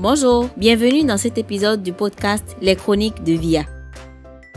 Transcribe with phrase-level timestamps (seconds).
[0.00, 3.64] Bonjour, bienvenue dans cet épisode du podcast Les Chroniques de VIA.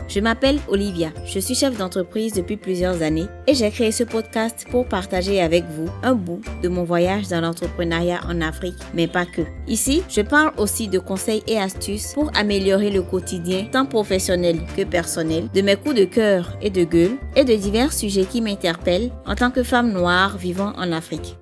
[0.06, 4.64] Je m'appelle Olivia, je suis chef d'entreprise depuis plusieurs années et j'ai créé ce podcast
[4.70, 9.26] pour partager avec vous un bout de mon voyage dans l'entrepreneuriat en Afrique, mais pas
[9.26, 9.42] que.
[9.66, 14.84] Ici, je parle aussi de conseils et astuces pour améliorer le quotidien tant professionnel que
[14.84, 19.10] personnel, de mes coups de cœur et de gueule et de divers sujets qui m'interpellent
[19.26, 21.34] en tant que femme noire vivant en Afrique.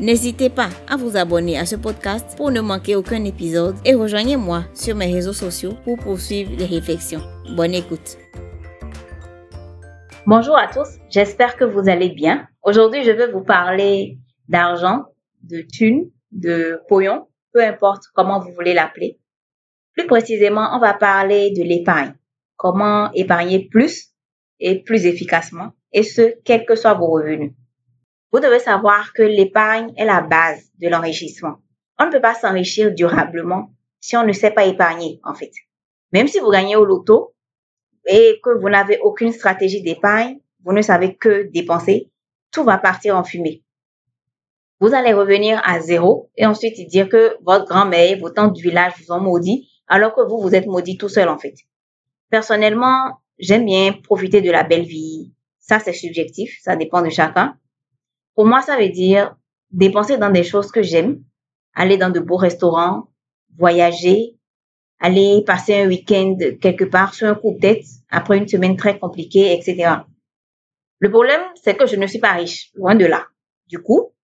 [0.00, 4.64] N'hésitez pas à vous abonner à ce podcast pour ne manquer aucun épisode et rejoignez-moi
[4.72, 7.20] sur mes réseaux sociaux pour poursuivre les réflexions.
[7.54, 8.16] Bonne écoute.
[10.24, 12.48] Bonjour à tous, j'espère que vous allez bien.
[12.62, 14.16] Aujourd'hui, je vais vous parler
[14.48, 15.04] d'argent,
[15.42, 19.18] de thunes, de pognon, peu importe comment vous voulez l'appeler.
[19.92, 22.14] Plus précisément, on va parler de l'épargne.
[22.56, 24.14] Comment épargner plus
[24.60, 27.52] et plus efficacement, et ce, quels que soient vos revenus.
[28.32, 31.56] Vous devez savoir que l'épargne est la base de l'enrichissement.
[31.98, 35.52] On ne peut pas s'enrichir durablement si on ne sait pas épargner, en fait.
[36.12, 37.34] Même si vous gagnez au loto
[38.06, 42.10] et que vous n'avez aucune stratégie d'épargne, vous ne savez que dépenser,
[42.50, 43.62] tout va partir en fumée.
[44.80, 48.94] Vous allez revenir à zéro et ensuite dire que votre grand-mère, vos tantes du village
[48.98, 51.54] vous ont maudit, alors que vous, vous êtes maudit tout seul, en fait.
[52.30, 55.32] Personnellement, j'aime bien profiter de la belle vie.
[55.58, 57.58] Ça, c'est subjectif, ça dépend de chacun.
[58.40, 59.36] Pour moi, ça veut dire
[59.70, 61.22] dépenser dans des choses que j'aime,
[61.74, 63.10] aller dans de beaux restaurants,
[63.58, 64.38] voyager,
[64.98, 68.98] aller passer un week-end quelque part sur un coup de tête après une semaine très
[68.98, 69.96] compliquée, etc.
[71.00, 73.26] Le problème, c'est que je ne suis pas riche, loin de là.
[73.66, 74.14] Du coup,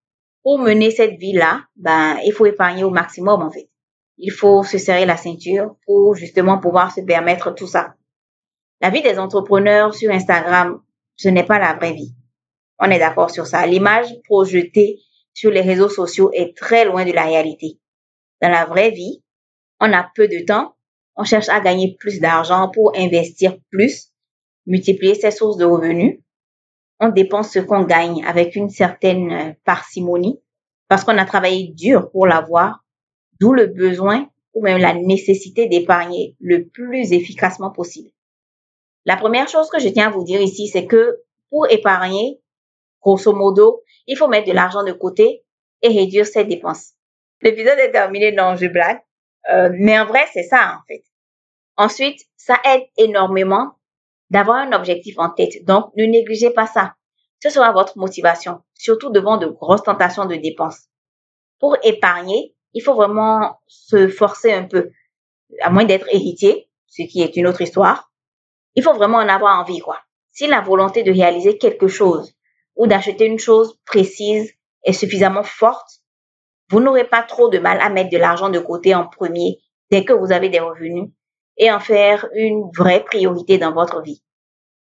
[0.42, 3.69] pour mener cette vie-là, ben, il faut épargner au maximum, en fait.
[4.17, 7.97] Il faut se serrer la ceinture pour justement pouvoir se permettre tout ça.
[8.81, 10.81] La vie des entrepreneurs sur Instagram,
[11.17, 12.14] ce n'est pas la vraie vie.
[12.78, 13.66] On est d'accord sur ça.
[13.66, 15.00] L'image projetée
[15.32, 17.78] sur les réseaux sociaux est très loin de la réalité.
[18.42, 19.22] Dans la vraie vie,
[19.80, 20.76] on a peu de temps,
[21.16, 24.12] on cherche à gagner plus d'argent pour investir plus,
[24.66, 26.20] multiplier ses sources de revenus.
[27.00, 30.41] On dépense ce qu'on gagne avec une certaine euh, parcimonie
[30.88, 32.84] parce qu'on a travaillé dur pour l'avoir,
[33.41, 38.10] d'où le besoin ou même la nécessité d'épargner le plus efficacement possible.
[39.04, 42.41] La première chose que je tiens à vous dire ici, c'est que pour épargner,
[43.00, 45.44] Grosso modo, il faut mettre de l'argent de côté
[45.82, 46.92] et réduire ses dépenses.
[47.42, 49.00] L'épisode est terminé, non, je blague.
[49.50, 51.04] Euh, mais en vrai, c'est ça, en fait.
[51.76, 53.72] Ensuite, ça aide énormément
[54.30, 55.64] d'avoir un objectif en tête.
[55.64, 56.94] Donc, ne négligez pas ça.
[57.42, 60.88] Ce sera votre motivation, surtout devant de grosses tentations de dépenses.
[61.60, 64.90] Pour épargner, il faut vraiment se forcer un peu,
[65.60, 68.10] à moins d'être héritier, ce qui est une autre histoire.
[68.74, 70.00] Il faut vraiment en avoir envie, quoi.
[70.32, 72.35] Si la volonté de réaliser quelque chose
[72.76, 74.53] ou d'acheter une chose précise
[74.84, 76.00] et suffisamment forte,
[76.70, 79.59] vous n'aurez pas trop de mal à mettre de l'argent de côté en premier
[79.91, 81.10] dès que vous avez des revenus
[81.56, 84.22] et en faire une vraie priorité dans votre vie.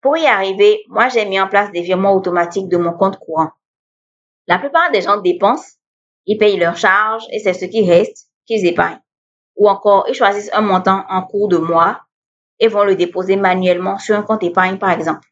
[0.01, 3.51] Pour y arriver, moi j'ai mis en place des virements automatiques de mon compte courant.
[4.47, 5.77] La plupart des gens dépensent,
[6.25, 8.99] ils payent leurs charges et c'est ce qui reste qu'ils épargnent.
[9.55, 12.01] Ou encore, ils choisissent un montant en cours de mois
[12.59, 15.27] et vont le déposer manuellement sur un compte épargne par exemple.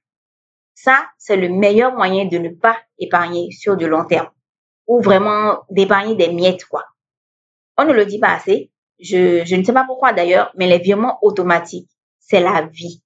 [0.83, 4.31] Ça, c'est le meilleur moyen de ne pas épargner sur du long terme
[4.87, 6.85] ou vraiment d'épargner des miettes, quoi.
[7.77, 8.71] On ne le dit pas assez.
[8.99, 13.03] Je, je ne sais pas pourquoi d'ailleurs, mais les virements automatiques, c'est la vie.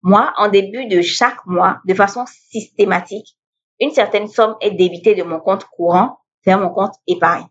[0.00, 3.36] Moi, en début de chaque mois, de façon systématique,
[3.78, 7.46] une certaine somme est débitée de mon compte courant vers mon compte épargne.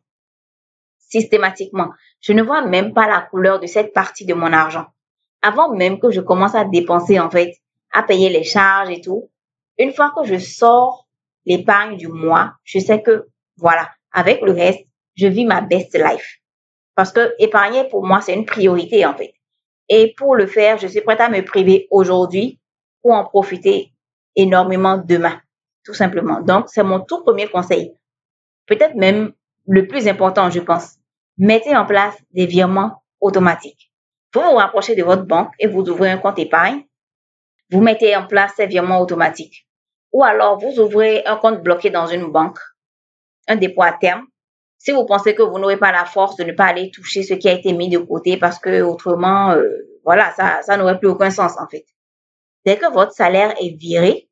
[0.98, 1.90] Systématiquement.
[2.20, 4.88] Je ne vois même pas la couleur de cette partie de mon argent.
[5.44, 7.58] Avant même que je commence à dépenser, en fait,
[7.92, 9.31] à payer les charges et tout,
[9.78, 11.08] une fois que je sors
[11.46, 13.28] l'épargne du mois, je sais que,
[13.58, 16.40] voilà, avec le reste, je vis ma best life.
[16.96, 19.34] Parce que épargner pour moi, c'est une priorité, en fait.
[19.90, 22.60] Et pour le faire, je suis prête à me priver aujourd'hui
[23.02, 23.94] pour en profiter
[24.36, 25.42] énormément demain,
[25.84, 26.42] tout simplement.
[26.42, 27.94] Donc, c'est mon tout premier conseil.
[28.68, 29.34] Peut-être même
[29.68, 30.96] le plus important, je pense.
[31.38, 33.92] Mettez en place des virements automatiques.
[34.34, 36.84] Vous vous rapprochez de votre banque et vous ouvrez un compte épargne
[37.72, 39.66] vous mettez en place ces virements automatiques.
[40.12, 42.60] Ou alors, vous ouvrez un compte bloqué dans une banque,
[43.48, 44.26] un dépôt à terme.
[44.78, 47.34] Si vous pensez que vous n'aurez pas la force de ne pas aller toucher ce
[47.34, 49.64] qui a été mis de côté parce que autrement, euh,
[50.04, 51.86] voilà, ça, ça n'aurait plus aucun sens en fait.
[52.66, 54.28] Dès que votre salaire est viré,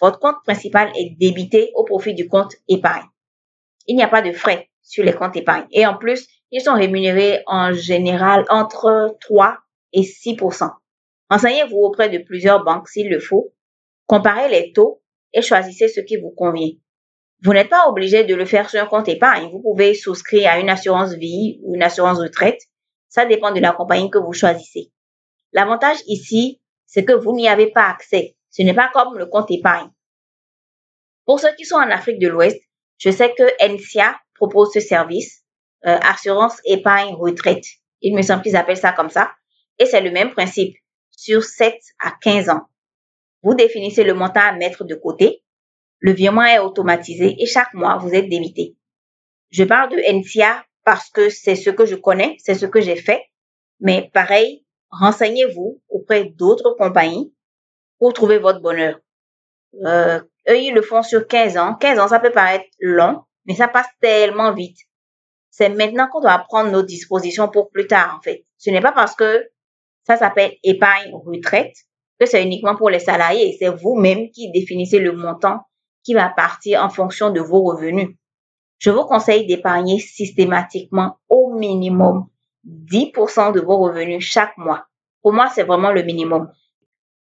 [0.00, 3.06] votre compte principal est débité au profit du compte épargne.
[3.86, 5.66] Il n'y a pas de frais sur les comptes épargne.
[5.70, 9.56] Et en plus, ils sont rémunérés en général entre 3
[9.92, 10.36] et 6
[11.32, 13.54] Renseignez-vous auprès de plusieurs banques s'il le faut.
[14.04, 15.02] Comparez les taux
[15.32, 16.72] et choisissez ce qui vous convient.
[17.42, 19.48] Vous n'êtes pas obligé de le faire sur un compte épargne.
[19.48, 22.60] Vous pouvez souscrire à une assurance vie ou une assurance retraite
[23.08, 24.92] Ça dépend de la compagnie que vous choisissez.
[25.54, 28.36] L'avantage ici, c'est que vous n'y avez pas accès.
[28.50, 29.88] Ce n'est pas comme le compte épargne.
[31.24, 32.60] Pour ceux qui sont en Afrique de l'Ouest,
[32.98, 35.46] je sais que NCA propose ce service,
[35.86, 37.64] euh, assurance épargne retraite.
[38.02, 39.32] Il me semble qu'ils appellent ça comme ça.
[39.78, 40.76] Et c'est le même principe
[41.22, 42.62] sur 7 à 15 ans.
[43.42, 45.44] Vous définissez le montant à mettre de côté.
[46.00, 48.76] Le virement est automatisé et chaque mois, vous êtes débité.
[49.50, 52.96] Je parle de NCA parce que c'est ce que je connais, c'est ce que j'ai
[52.96, 53.22] fait.
[53.78, 57.32] Mais pareil, renseignez-vous auprès d'autres compagnies
[58.00, 58.98] pour trouver votre bonheur.
[59.84, 61.74] Euh, eux, ils le font sur 15 ans.
[61.76, 64.78] 15 ans, ça peut paraître long, mais ça passe tellement vite.
[65.50, 68.44] C'est maintenant qu'on doit prendre nos dispositions pour plus tard, en fait.
[68.58, 69.48] Ce n'est pas parce que
[70.06, 71.74] ça s'appelle épargne retraite
[72.18, 73.56] que c'est uniquement pour les salariés.
[73.58, 75.60] C'est vous-même qui définissez le montant
[76.04, 78.16] qui va partir en fonction de vos revenus.
[78.78, 82.26] Je vous conseille d'épargner systématiquement au minimum
[82.66, 84.86] 10% de vos revenus chaque mois.
[85.22, 86.52] Pour moi, c'est vraiment le minimum.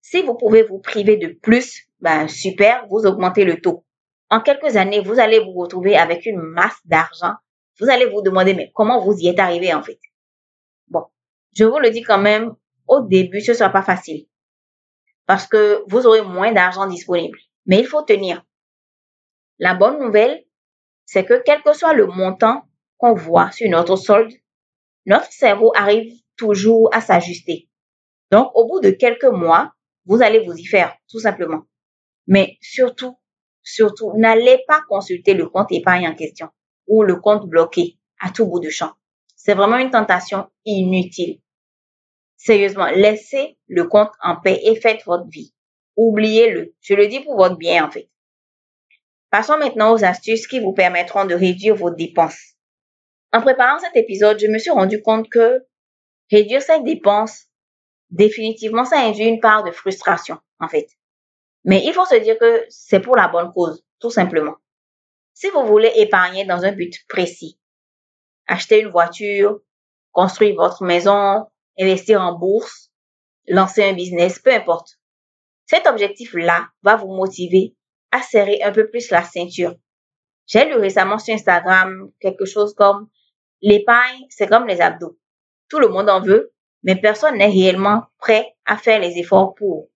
[0.02, 3.84] Si vous pouvez vous priver de plus, ben super, vous augmentez le taux.
[4.30, 7.34] En quelques années, vous allez vous retrouver avec une masse d'argent.
[7.80, 10.00] Vous allez vous demander, mais comment vous y êtes arrivé en fait?
[10.90, 11.06] Bon,
[11.56, 12.56] je vous le dis quand même,
[12.88, 14.28] au début, ce sera pas facile.
[15.26, 17.38] Parce que vous aurez moins d'argent disponible.
[17.66, 18.44] Mais il faut tenir.
[19.60, 20.46] La bonne nouvelle,
[21.06, 22.64] c'est que quel que soit le montant
[22.98, 24.34] qu'on voit sur notre solde,
[25.06, 27.70] notre cerveau arrive toujours à s'ajuster.
[28.32, 29.74] Donc, au bout de quelques mois,
[30.06, 31.64] vous allez vous y faire, tout simplement.
[32.28, 33.18] Mais surtout,
[33.64, 36.50] surtout, n'allez pas consulter le compte épargne en question
[36.88, 38.92] ou le compte bloqué à tout bout de champ.
[39.36, 41.40] C'est vraiment une tentation inutile.
[42.38, 45.54] Sérieusement, laissez le compte en paix et faites votre vie.
[45.96, 46.76] Oubliez-le.
[46.82, 48.10] Je le dis pour votre bien, en fait.
[49.32, 52.54] Passons maintenant aux astuces qui vous permettront de réduire vos dépenses.
[53.34, 55.66] En préparant cet épisode, je me suis rendu compte que
[56.32, 57.48] réduire ses dépenses,
[58.10, 60.88] définitivement, ça induit une part de frustration, en fait.
[61.66, 64.56] Mais il faut se dire que c'est pour la bonne cause, tout simplement.
[65.34, 67.60] Si vous voulez épargner dans un but précis,
[68.48, 69.60] acheter une voiture,
[70.14, 71.48] construire votre maison,
[71.80, 72.92] investir en bourse,
[73.48, 75.00] lancer un business, peu importe.
[75.66, 77.76] Cet objectif-là va vous motiver
[78.12, 79.76] à serrer un peu plus la ceinture.
[80.46, 83.10] J'ai lu récemment sur Instagram quelque chose comme
[83.62, 85.18] l'épargne, c'est comme les abdos.
[85.70, 86.54] Tout le monde en veut,
[86.84, 89.90] mais personne n'est réellement prêt à faire les efforts pour.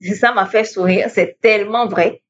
[0.20, 2.22] Ça m'a fait sourire, c'est tellement vrai.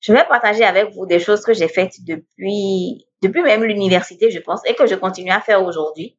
[0.00, 4.38] Je vais partager avec vous des choses que j'ai faites depuis, depuis même l'université, je
[4.38, 6.17] pense, et que je continue à faire aujourd'hui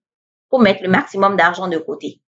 [0.49, 2.21] pour mettre le maximum d'argent de côté.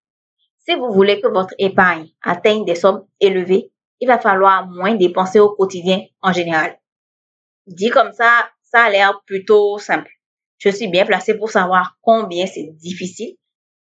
[0.59, 5.39] Si vous voulez que votre épargne atteigne des sommes élevées, il va falloir moins dépenser
[5.39, 6.77] au quotidien en général.
[7.67, 10.11] Dit comme ça, ça a l'air plutôt simple.
[10.57, 13.35] Je suis bien placée pour savoir combien c'est difficile.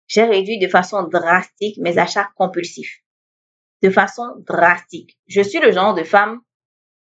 [0.06, 3.02] J'ai réduit de façon drastique mes achats compulsifs.
[3.82, 5.18] De façon drastique.
[5.26, 6.40] Je suis le genre de femme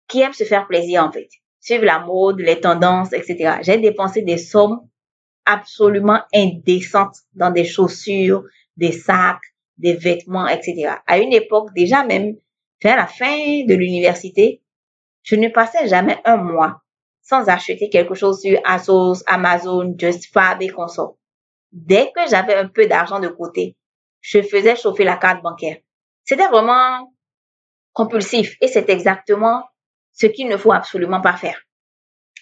[0.08, 1.28] qui aime se faire plaisir en fait.
[1.60, 3.58] Suivre la mode, les tendances, etc.
[3.62, 4.80] J'ai dépensé des sommes
[5.46, 8.44] absolument indécentes dans des chaussures,
[8.76, 9.40] des sacs,
[9.78, 10.96] des vêtements, etc.
[11.06, 12.36] À une époque déjà même,
[12.82, 14.62] vers la fin de l'université,
[15.22, 16.82] je ne passais jamais un mois
[17.22, 21.16] sans acheter quelque chose sur Asos, Amazon, Just Fab et consorts.
[21.72, 23.76] Dès que j'avais un peu d'argent de côté,
[24.20, 25.78] je faisais chauffer la carte bancaire.
[26.24, 27.12] C'était vraiment
[27.92, 29.64] compulsif et c'est exactement
[30.12, 31.60] ce qu'il ne faut absolument pas faire.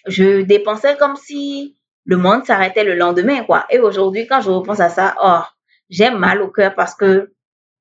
[0.05, 3.65] Je dépensais comme si le monde s'arrêtait le lendemain, quoi.
[3.69, 5.41] Et aujourd'hui, quand je repense à ça, oh,
[5.89, 7.33] j'ai mal au cœur parce que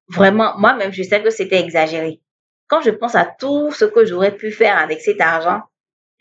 [0.08, 2.20] vraiment, moi-même, je sais que c'était exagéré.
[2.68, 5.62] Quand je pense à tout ce que j'aurais pu faire avec cet argent,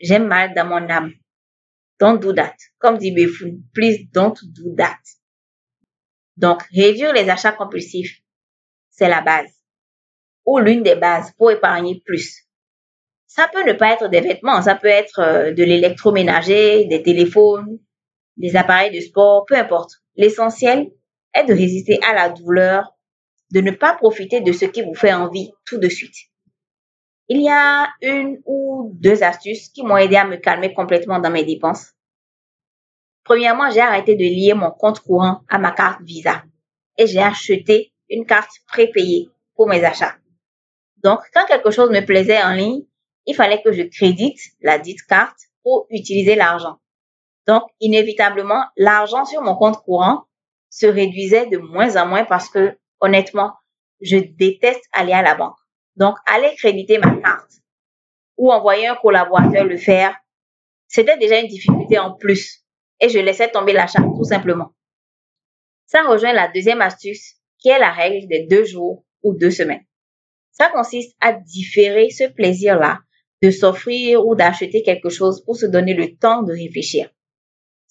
[0.00, 1.12] j'ai mal dans mon âme.
[2.00, 2.56] Don't do that.
[2.78, 4.98] Comme dit Befou, please don't do that.
[6.36, 8.18] Donc, réduire les achats compulsifs,
[8.90, 9.52] c'est la base.
[10.44, 12.48] Ou l'une des bases pour épargner plus.
[13.26, 17.78] Ça peut ne pas être des vêtements, ça peut être euh, de l'électroménager, des téléphones,
[18.36, 20.02] des appareils de sport, peu importe.
[20.16, 20.90] L'essentiel
[21.34, 22.96] est de résister à la douleur,
[23.52, 26.16] de ne pas profiter de ce qui vous fait envie tout de suite.
[27.28, 31.30] Il y a une ou deux astuces qui m'ont aidé à me calmer complètement dans
[31.30, 31.92] mes dépenses.
[33.24, 36.42] Premièrement, j'ai arrêté de lier mon compte courant à ma carte Visa
[36.98, 40.16] et j'ai acheté une carte prépayée pour mes achats.
[41.02, 42.82] Donc, quand quelque chose me plaisait en ligne,
[43.26, 46.78] il fallait que je crédite la dite carte pour utiliser l'argent.
[47.46, 50.24] Donc, inévitablement, l'argent sur mon compte courant
[50.70, 53.52] se réduisait de moins en moins parce que, honnêtement,
[54.00, 55.56] je déteste aller à la banque.
[55.96, 57.52] Donc, aller créditer ma carte
[58.36, 60.16] ou envoyer un collaborateur le faire,
[60.88, 62.64] c'était déjà une difficulté en plus
[63.00, 64.72] et je laissais tomber l'achat tout simplement.
[65.86, 69.84] Ça rejoint la deuxième astuce qui est la règle des deux jours ou deux semaines.
[70.52, 73.00] Ça consiste à différer ce plaisir-là
[73.42, 77.10] de s'offrir ou d'acheter quelque chose pour se donner le temps de réfléchir.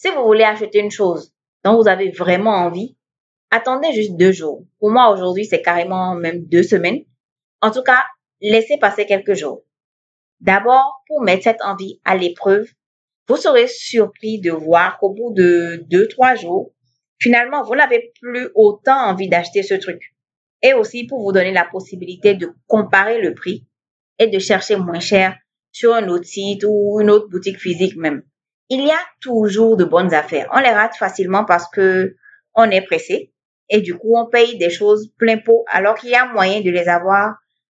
[0.01, 1.31] Si vous voulez acheter une chose
[1.63, 2.97] dont vous avez vraiment envie,
[3.51, 4.65] attendez juste deux jours.
[4.79, 7.01] Pour moi, aujourd'hui, c'est carrément même deux semaines.
[7.61, 8.03] En tout cas,
[8.41, 9.61] laissez passer quelques jours.
[10.39, 12.67] D'abord, pour mettre cette envie à l'épreuve,
[13.27, 16.73] vous serez surpris de voir qu'au bout de deux, trois jours,
[17.19, 20.01] finalement, vous n'avez plus autant envie d'acheter ce truc.
[20.63, 23.67] Et aussi pour vous donner la possibilité de comparer le prix
[24.17, 25.37] et de chercher moins cher
[25.71, 28.23] sur un autre site ou une autre boutique physique même.
[28.73, 30.47] Il y a toujours de bonnes affaires.
[30.53, 32.15] On les rate facilement parce que
[32.55, 33.33] on est pressé
[33.67, 36.69] et du coup on paye des choses plein pot alors qu'il y a moyen de
[36.69, 37.35] les avoir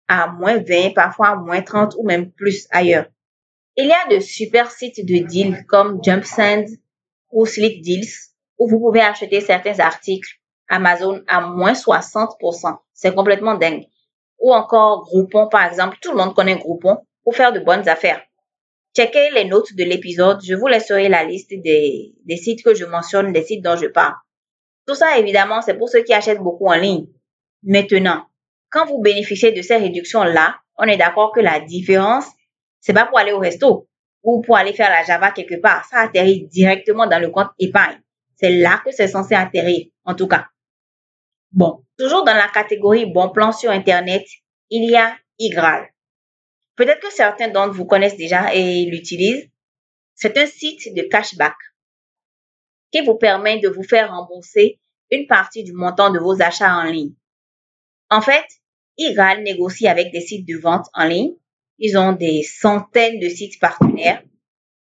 [0.07, 3.07] à moins 20, parfois moins 30 ou même plus ailleurs.
[3.75, 6.65] Il y a de super sites de deals comme JumpSend
[7.31, 8.13] ou Slick Deals
[8.59, 10.29] où vous pouvez acheter certains articles
[10.69, 12.77] Amazon à moins 60%.
[12.93, 13.87] C'est complètement dingue.
[14.37, 15.97] Ou encore Groupon, par exemple.
[16.01, 18.21] Tout le monde connaît Groupon pour faire de bonnes affaires.
[18.95, 20.39] Checkez les notes de l'épisode.
[20.43, 24.13] Je vous laisserai la liste des, sites que je mentionne, des sites dont je parle.
[24.85, 27.07] Tout ça, évidemment, c'est pour ceux qui achètent beaucoup en ligne.
[27.63, 28.25] Maintenant,
[28.69, 32.25] quand vous bénéficiez de ces réductions-là, on est d'accord que la différence,
[32.81, 33.87] c'est pas pour aller au resto
[34.21, 35.85] ou pour aller faire la Java quelque part.
[35.85, 37.99] Ça atterrit directement dans le compte épargne.
[38.35, 40.47] C'est là que c'est censé atterrir, en tout cas.
[41.51, 44.25] Bon, toujours dans la catégorie bon plan sur Internet,
[44.69, 45.92] il y a Igral.
[46.75, 49.49] Peut-être que certains d'entre vous connaissent déjà et l'utilisent.
[50.15, 51.55] C'est un site de cashback
[52.91, 54.79] qui vous permet de vous faire rembourser
[55.11, 57.15] une partie du montant de vos achats en ligne.
[58.09, 58.45] En fait,
[58.97, 61.33] Igral négocie avec des sites de vente en ligne.
[61.79, 64.23] Ils ont des centaines de sites partenaires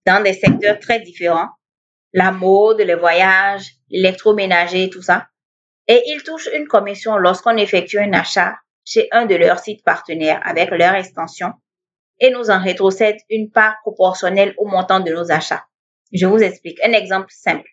[0.07, 1.51] dans des secteurs très différents.
[2.15, 5.29] La mode, les voyages, l'électroménager, tout ça
[5.89, 10.41] et ils touchent une commission lorsqu'on effectue un achat chez un de leurs sites partenaires
[10.45, 11.53] avec leur extension
[12.21, 15.65] et nous en rétrocèdent une part proportionnelle au montant de nos achats.
[16.13, 17.69] Je vous explique un exemple simple.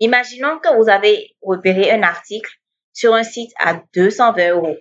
[0.00, 2.50] Imaginons que vous avez repéré un article
[2.92, 4.76] sur un site à 220 euros.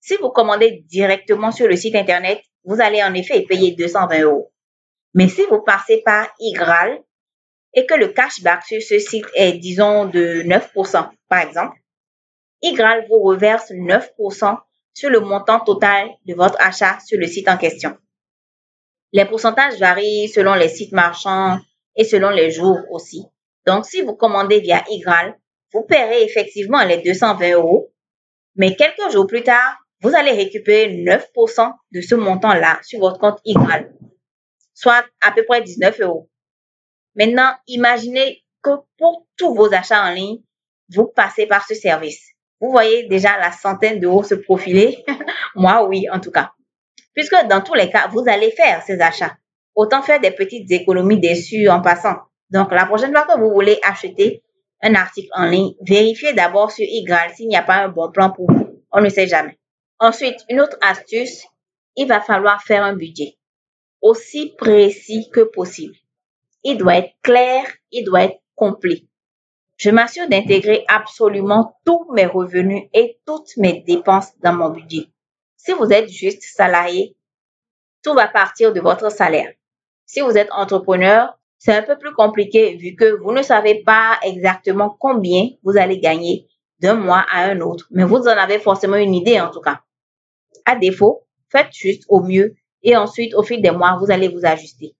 [0.00, 4.52] Si vous commandez directement sur le site Internet, vous allez en effet payer 220 euros.
[5.14, 7.02] Mais si vous passez par Igral,
[7.74, 11.76] et que le cashback sur ce site est, disons, de 9%, par exemple,
[12.60, 14.58] Igral vous reverse 9%
[14.94, 17.96] sur le montant total de votre achat sur le site en question.
[19.12, 21.58] Les pourcentages varient selon les sites marchands
[21.96, 23.24] et selon les jours aussi.
[23.66, 25.38] Donc, si vous commandez via Igral,
[25.72, 27.92] vous paierez effectivement les 220 euros,
[28.56, 33.40] mais quelques jours plus tard, vous allez récupérer 9% de ce montant-là sur votre compte
[33.44, 33.94] Igral,
[34.74, 36.28] soit à peu près 19 euros.
[37.14, 40.42] Maintenant, imaginez que pour tous vos achats en ligne,
[40.88, 42.31] vous passez par ce service.
[42.62, 45.04] Vous voyez déjà la centaine d'euros se profiler.
[45.54, 46.52] Moi, oui, en tout cas.
[47.12, 49.36] Puisque dans tous les cas, vous allez faire ces achats.
[49.74, 52.16] Autant faire des petites économies dessus en passant.
[52.48, 54.42] Donc, la prochaine fois que vous voulez acheter
[54.80, 58.30] un article en ligne, vérifiez d'abord sur Igral s'il n'y a pas un bon plan
[58.30, 58.82] pour vous.
[58.90, 59.58] On ne sait jamais.
[59.98, 61.44] Ensuite, une autre astuce,
[61.96, 63.36] il va falloir faire un budget
[64.00, 65.94] aussi précis que possible
[66.64, 69.04] il doit être clair, il doit être complet.
[69.82, 75.08] Je m'assure d'intégrer absolument tous mes revenus et toutes mes dépenses dans mon budget.
[75.56, 77.16] Si vous êtes juste salarié,
[78.04, 79.52] tout va partir de votre salaire.
[80.06, 84.20] Si vous êtes entrepreneur, c'est un peu plus compliqué vu que vous ne savez pas
[84.22, 86.46] exactement combien vous allez gagner
[86.78, 89.80] d'un mois à un autre, mais vous en avez forcément une idée en tout cas.
[90.64, 94.46] À défaut, faites juste au mieux et ensuite au fil des mois, vous allez vous
[94.46, 94.94] ajuster.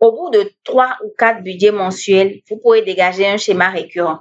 [0.00, 4.20] Au bout de trois ou quatre budgets mensuels, vous pourrez dégager un schéma récurrent.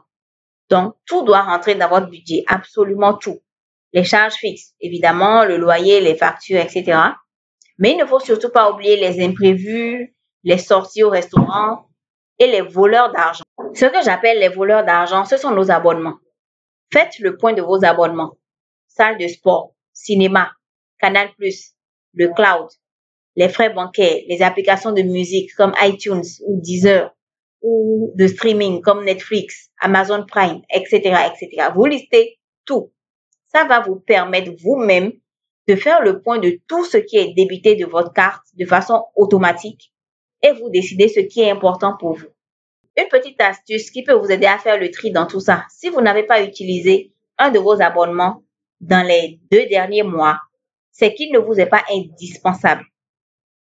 [0.69, 3.39] Donc, tout doit rentrer dans votre budget, absolument tout.
[3.93, 6.99] Les charges fixes, évidemment, le loyer, les factures, etc.
[7.77, 11.87] Mais il ne faut surtout pas oublier les imprévus, les sorties au restaurant
[12.37, 13.43] et les voleurs d'argent.
[13.73, 16.17] Ce que j'appelle les voleurs d'argent, ce sont nos abonnements.
[16.91, 18.37] Faites le point de vos abonnements.
[18.87, 20.51] Salle de sport, cinéma,
[20.99, 21.29] Canal+,
[22.13, 22.67] le cloud,
[23.35, 27.15] les frais bancaires, les applications de musique comme iTunes ou Deezer
[27.61, 31.69] ou de streaming comme Netflix, Amazon Prime, etc., etc.
[31.75, 32.91] Vous listez tout.
[33.47, 35.11] Ça va vous permettre vous-même
[35.67, 39.05] de faire le point de tout ce qui est débité de votre carte de façon
[39.15, 39.93] automatique
[40.41, 42.27] et vous décidez ce qui est important pour vous.
[42.97, 45.65] Une petite astuce qui peut vous aider à faire le tri dans tout ça.
[45.69, 48.43] Si vous n'avez pas utilisé un de vos abonnements
[48.81, 50.39] dans les deux derniers mois,
[50.91, 52.83] c'est qu'il ne vous est pas indispensable.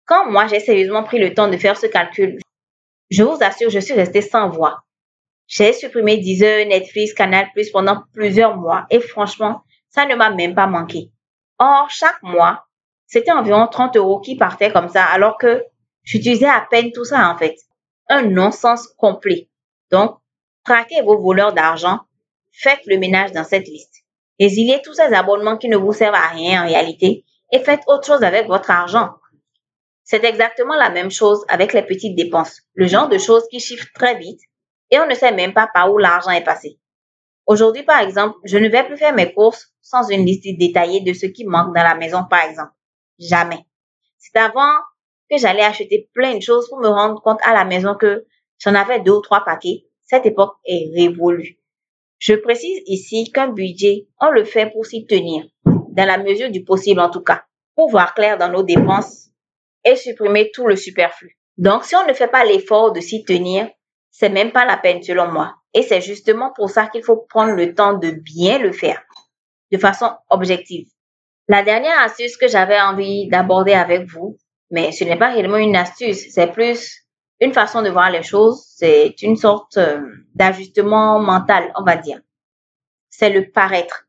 [0.05, 2.39] Quand moi, j'ai sérieusement pris le temps de faire ce calcul,
[3.09, 4.83] je vous assure, je suis restée sans voix.
[5.47, 10.55] J'ai supprimé Deezer, Netflix, Canal Plus pendant plusieurs mois et franchement, ça ne m'a même
[10.55, 11.11] pas manqué.
[11.59, 12.65] Or, chaque mois,
[13.07, 15.63] c'était environ 30 euros qui partaient comme ça alors que
[16.03, 17.55] j'utilisais à peine tout ça en fait.
[18.09, 19.49] Un non-sens complet.
[19.91, 20.17] Donc,
[20.63, 21.99] traquez vos voleurs d'argent,
[22.51, 24.03] faites le ménage dans cette liste.
[24.39, 28.05] Résiliez tous ces abonnements qui ne vous servent à rien en réalité et faites autre
[28.05, 29.11] chose avec votre argent.
[30.05, 33.91] C'est exactement la même chose avec les petites dépenses, le genre de choses qui chiffrent
[33.95, 34.39] très vite
[34.91, 36.79] et on ne sait même pas par où l'argent est passé.
[37.47, 41.11] Aujourd'hui, par exemple, je ne vais plus faire mes courses sans une liste détaillée de
[41.13, 42.71] ce qui manque dans la maison, par exemple.
[43.17, 43.65] Jamais.
[44.19, 44.73] C'est avant
[45.29, 48.25] que j'allais acheter plein de choses pour me rendre compte à la maison que
[48.59, 49.85] j'en avais deux ou trois paquets.
[50.03, 51.57] Cette époque est révolue.
[52.19, 56.63] Je précise ici qu'un budget, on le fait pour s'y tenir, dans la mesure du
[56.63, 57.45] possible en tout cas,
[57.75, 59.29] pour voir clair dans nos dépenses
[59.85, 61.37] et supprimer tout le superflu.
[61.57, 63.69] Donc, si on ne fait pas l'effort de s'y tenir,
[64.11, 65.55] c'est même pas la peine selon moi.
[65.73, 69.01] Et c'est justement pour ça qu'il faut prendre le temps de bien le faire,
[69.71, 70.87] de façon objective.
[71.47, 74.37] La dernière astuce que j'avais envie d'aborder avec vous,
[74.71, 77.05] mais ce n'est pas réellement une astuce, c'est plus
[77.39, 80.01] une façon de voir les choses, c'est une sorte euh,
[80.33, 82.19] d'ajustement mental, on va dire.
[83.09, 84.07] C'est le paraître.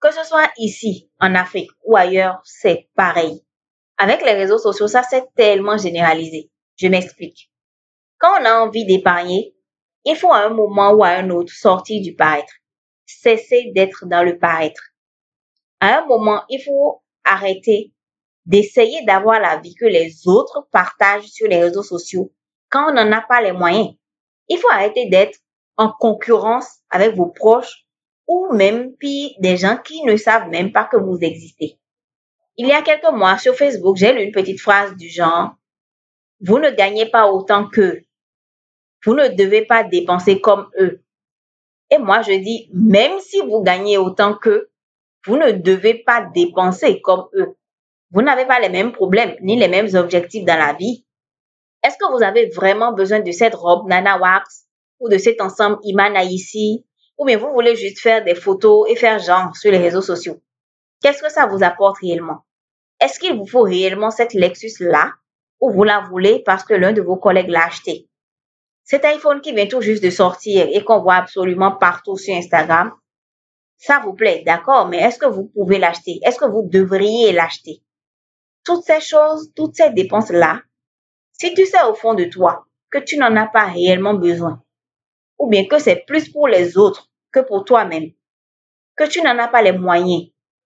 [0.00, 3.42] Que ce soit ici, en Afrique ou ailleurs, c'est pareil.
[3.98, 6.50] Avec les réseaux sociaux, ça c'est tellement généralisé.
[6.76, 7.50] Je m'explique.
[8.18, 9.54] Quand on a envie d'épargner,
[10.04, 12.52] il faut à un moment ou à un autre sortir du paraître.
[13.06, 14.82] Cesser d'être dans le paraître.
[15.80, 17.92] À un moment, il faut arrêter
[18.46, 22.32] d'essayer d'avoir la vie que les autres partagent sur les réseaux sociaux
[22.68, 23.94] quand on n'en a pas les moyens.
[24.48, 25.38] Il faut arrêter d'être
[25.76, 27.86] en concurrence avec vos proches
[28.26, 31.78] ou même pire des gens qui ne savent même pas que vous existez.
[32.56, 35.56] Il y a quelques mois sur Facebook, j'ai lu une petite phrase du genre
[36.40, 38.02] Vous ne gagnez pas autant qu'eux.
[39.04, 41.02] Vous ne devez pas dépenser comme eux.
[41.90, 44.70] Et moi, je dis, même si vous gagnez autant qu'eux,
[45.26, 47.56] vous ne devez pas dépenser comme eux.
[48.12, 51.04] Vous n'avez pas les mêmes problèmes ni les mêmes objectifs dans la vie.
[51.82, 54.66] Est-ce que vous avez vraiment besoin de cette robe Nana Wax
[55.00, 56.86] ou de cet ensemble Imana ici
[57.18, 60.40] ou bien vous voulez juste faire des photos et faire genre sur les réseaux sociaux?
[61.04, 62.46] Qu'est-ce que ça vous apporte réellement?
[62.98, 65.12] Est-ce qu'il vous faut réellement cette Lexus-là
[65.60, 68.08] ou vous la voulez parce que l'un de vos collègues l'a acheté?
[68.84, 72.90] Cet iPhone qui vient tout juste de sortir et qu'on voit absolument partout sur Instagram,
[73.76, 76.20] ça vous plaît, d'accord, mais est-ce que vous pouvez l'acheter?
[76.24, 77.84] Est-ce que vous devriez l'acheter?
[78.64, 80.62] toutes ces choses, toutes ces dépenses-là,
[81.32, 84.62] si tu sais au fond de toi que tu n'en as pas réellement besoin,
[85.38, 88.10] ou bien que c'est plus pour les autres que pour toi-même,
[88.96, 90.30] que tu n'en as pas les moyens,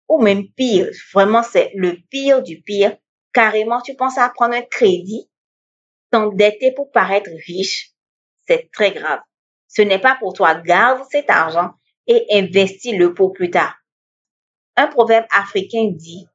[0.08, 2.96] ou même pire, vraiment c'est le pire du pire,
[3.32, 5.28] carrément tu penses à prendre un crédit,
[6.10, 7.90] t'endetter pour paraître riche,
[8.46, 9.20] c'est très grave.
[9.68, 11.72] Ce n'est pas pour toi, garde cet argent
[12.06, 13.74] et investis-le pour plus tard.
[14.76, 16.26] Un proverbe africain dit,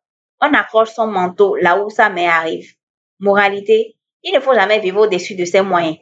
[0.41, 2.73] on accroche son manteau là où sa main arrive.
[3.19, 5.97] Moralité, il ne faut jamais vivre au-dessus de ses moyens.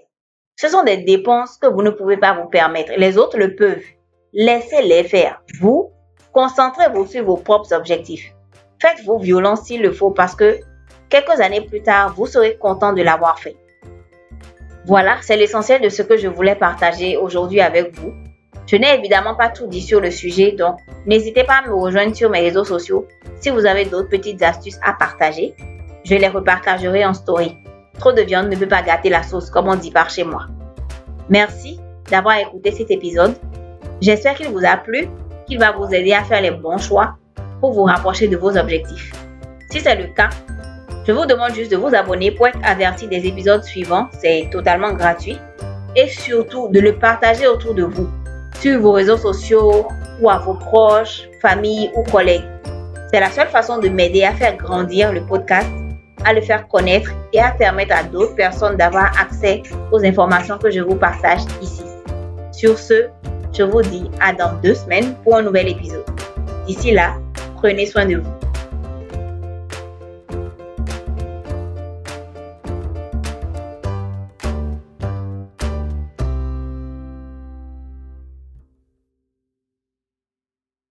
[0.55, 2.93] Ce sont des dépenses que vous ne pouvez pas vous permettre.
[2.97, 3.85] Les autres le peuvent.
[4.33, 5.41] Laissez-les faire.
[5.59, 5.91] Vous,
[6.39, 8.33] concentrez-vous sur vos propres objectifs.
[8.81, 10.57] Faites vos violences s'il le faut parce que
[11.09, 13.57] quelques années plus tard, vous serez content de l'avoir fait.
[14.85, 18.13] Voilà, c'est l'essentiel de ce que je voulais partager aujourd'hui avec vous.
[18.67, 22.15] Je n'ai évidemment pas tout dit sur le sujet, donc n'hésitez pas à me rejoindre
[22.15, 23.05] sur mes réseaux sociaux
[23.41, 25.53] si vous avez d'autres petites astuces à partager.
[26.05, 27.57] Je les repartagerai en story.
[27.99, 30.45] Trop de viande ne peut pas gâter la sauce, comme on dit par chez moi.
[31.27, 33.35] Merci d'avoir écouté cet épisode.
[33.99, 35.09] J'espère qu'il vous a plu,
[35.49, 37.15] qu'il va vous aider à faire les bons choix
[37.59, 39.11] pour vous rapprocher de vos objectifs.
[39.71, 40.29] Si c'est le cas,
[41.05, 44.07] je vous demande juste de vous abonner pour être averti des épisodes suivants.
[44.21, 45.37] C'est totalement gratuit.
[45.95, 48.07] Et surtout de le partager autour de vous
[48.59, 49.87] sur vos réseaux sociaux
[50.21, 52.45] ou à vos proches, familles ou collègues.
[53.11, 55.67] C'est la seule façon de m'aider à faire grandir le podcast,
[56.25, 60.69] à le faire connaître et à permettre à d'autres personnes d'avoir accès aux informations que
[60.69, 61.83] je vous partage ici.
[62.51, 63.07] Sur ce,
[63.53, 66.05] je vous dis à dans deux semaines pour un nouvel épisode.
[66.67, 67.15] D'ici là,
[67.57, 68.38] prenez soin de vous.